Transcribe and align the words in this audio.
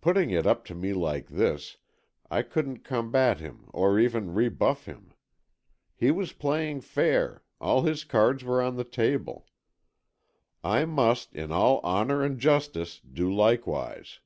Putting 0.00 0.30
it 0.30 0.46
up 0.46 0.64
to 0.66 0.74
me 0.76 0.92
like 0.92 1.26
this, 1.26 1.76
I 2.30 2.42
couldn't 2.42 2.84
combat 2.84 3.40
him 3.40 3.70
or 3.74 3.98
even 3.98 4.34
rebuff 4.34 4.84
him. 4.84 5.14
He 5.96 6.12
was 6.12 6.32
playing 6.32 6.82
fair, 6.82 7.42
all 7.60 7.82
his 7.82 8.04
cards 8.04 8.44
on 8.44 8.76
the 8.76 8.84
table. 8.84 9.48
I 10.62 10.84
must 10.84 11.34
in 11.34 11.50
all 11.50 11.80
honour 11.82 12.22
and 12.22 12.38
justice 12.38 13.00
do 13.00 13.34
likewise. 13.34 14.20